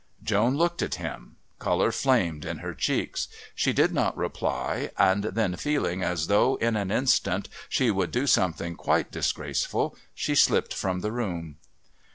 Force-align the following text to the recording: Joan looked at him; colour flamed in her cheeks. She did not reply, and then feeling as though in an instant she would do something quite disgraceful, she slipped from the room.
Joan 0.23 0.57
looked 0.57 0.81
at 0.81 0.95
him; 0.95 1.35
colour 1.59 1.91
flamed 1.91 2.43
in 2.43 2.57
her 2.57 2.73
cheeks. 2.73 3.27
She 3.53 3.71
did 3.71 3.91
not 3.91 4.17
reply, 4.17 4.89
and 4.97 5.25
then 5.25 5.55
feeling 5.57 6.01
as 6.01 6.25
though 6.25 6.55
in 6.55 6.75
an 6.75 6.89
instant 6.89 7.47
she 7.69 7.91
would 7.91 8.09
do 8.09 8.25
something 8.25 8.73
quite 8.75 9.11
disgraceful, 9.11 9.95
she 10.15 10.33
slipped 10.33 10.73
from 10.73 11.01
the 11.01 11.11
room. 11.11 11.57